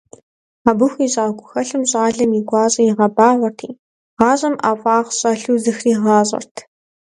Абы 0.69 0.85
хуищӏа 0.91 1.25
гухэлъым 1.37 1.83
щӏалэм 1.89 2.31
и 2.39 2.41
гуащӏэр 2.47 2.85
игъэбагъуэрти, 2.89 3.69
гъащӏэм 4.17 4.55
ӏэфӏагъ 4.59 5.09
щӏэлъу 5.17 5.61
зыхригъащӏэрт. 5.63 6.55